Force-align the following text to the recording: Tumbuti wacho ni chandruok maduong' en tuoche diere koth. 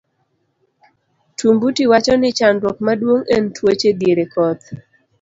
Tumbuti 1.37 1.83
wacho 1.91 2.13
ni 2.17 2.29
chandruok 2.37 2.77
maduong' 2.85 3.27
en 3.35 3.43
tuoche 3.55 3.89
diere 3.99 4.25
koth. 4.33 4.65